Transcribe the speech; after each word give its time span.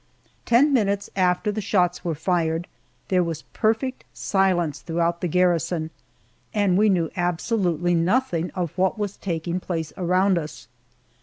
Ten 0.47 0.73
minutes 0.73 1.11
after 1.15 1.51
the 1.51 1.61
shots 1.61 2.03
were 2.03 2.15
fired 2.15 2.67
there 3.09 3.23
was 3.23 3.43
perfect 3.53 4.03
silence 4.15 4.79
throughout 4.79 5.21
the 5.21 5.27
garrison, 5.27 5.91
and 6.55 6.75
we 6.75 6.89
knew 6.89 7.11
absolutely 7.15 7.93
nothing 7.93 8.49
of 8.55 8.75
what 8.79 8.97
was 8.97 9.15
taking 9.17 9.59
place 9.59 9.93
around 9.97 10.39
us. 10.39 10.67